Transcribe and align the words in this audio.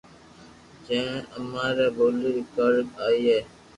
جي 0.87 1.01
اما 1.37 1.65
ري 1.77 1.87
ٻولي 1.95 2.29
رآڪارڌ 2.37 2.85
آئيئي 3.07 3.37